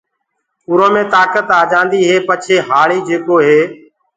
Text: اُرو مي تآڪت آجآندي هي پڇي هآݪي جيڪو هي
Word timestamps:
اُرو 0.69 0.87
مي 0.93 1.03
تآڪت 1.13 1.47
آجآندي 1.61 1.99
هي 2.09 2.15
پڇي 2.27 2.55
هآݪي 2.67 2.97
جيڪو 3.07 3.35
هي 3.47 3.59